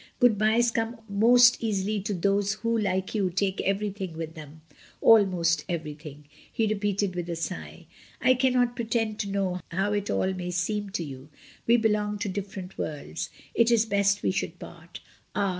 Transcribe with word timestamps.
Good 0.19 0.35
byes 0.39 0.71
come 0.71 0.97
most 1.07 1.57
easily 1.63 2.01
to 2.01 2.13
those 2.15 2.53
who, 2.53 2.75
like 2.75 3.13
you, 3.13 3.29
take 3.29 3.61
everything 3.61 4.17
with 4.17 4.33
them— 4.33 4.61
almost 4.99 5.63
everything," 5.69 6.25
he 6.51 6.65
re 6.65 6.73
peated, 6.73 7.13
with 7.13 7.29
a 7.29 7.35
sigh. 7.35 7.85
"I 8.19 8.33
cannot 8.33 8.75
pretend 8.75 9.19
to 9.19 9.29
know 9.29 9.59
how 9.69 9.93
it 9.93 10.09
all 10.09 10.33
may 10.33 10.49
seem 10.49 10.89
to 10.89 11.03
you; 11.03 11.29
we 11.67 11.77
belong 11.77 12.17
to 12.17 12.29
different 12.29 12.79
worlds. 12.79 13.29
It 13.53 13.69
is 13.69 13.85
best 13.85 14.23
we 14.23 14.31
should 14.31 14.57
part 14.57 15.01
Ah! 15.35 15.49